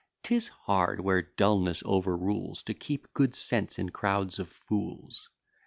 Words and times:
'Tis 0.23 0.47
hard, 0.47 0.99
where 0.99 1.21
dulness 1.21 1.83
overrules, 1.85 2.63
To 2.63 2.73
keep 2.73 3.13
good 3.13 3.35
sense 3.35 3.77
in 3.77 3.89
crowds 3.89 4.39
of 4.39 4.49
fools. 4.49 5.29